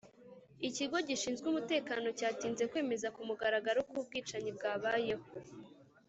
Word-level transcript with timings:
Ikigo 0.67 0.97
gishinzwe 1.07 1.45
umutekano 1.51 2.07
cyatinze 2.19 2.63
kwemeza 2.71 3.07
ku 3.15 3.21
mugaragaro 3.27 3.79
ko 3.89 3.93
ubwicanyi 4.01 4.51
bwabayeho 4.57 5.25